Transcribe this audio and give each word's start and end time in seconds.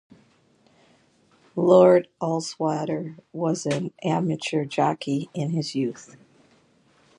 Lord 1.55 2.07
Ullswater 2.19 3.17
was 3.33 3.67
an 3.67 3.93
amateur 4.03 4.65
jockey 4.65 5.29
in 5.35 5.51
his 5.51 5.75
youth. 5.75 6.15